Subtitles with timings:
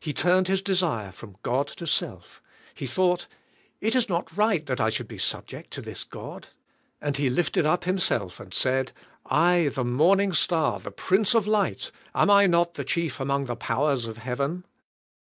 [0.00, 2.42] He turned his desire from God to self;
[2.74, 3.26] he thoug ht,
[3.80, 6.48] "It is not rig ht that I should be subject to this God."
[7.00, 8.92] And he lifted up himself and said,
[9.24, 13.56] "I, the morning star, the prince of light, am I not the chief among the
[13.56, 14.66] powers of heaven?"